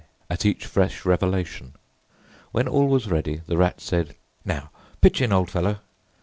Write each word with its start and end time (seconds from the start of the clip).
at 0.31 0.47
each 0.47 0.65
fresh 0.65 1.05
revelation. 1.05 1.73
When 2.51 2.67
all 2.67 2.87
was 2.87 3.07
ready, 3.11 3.41
the 3.45 3.55
Rat 3.55 3.79
said, 3.79 4.15
"Now, 4.43 4.71
pitch 4.99 5.21
in, 5.21 5.31
old 5.31 5.51
fellow!" 5.51 5.77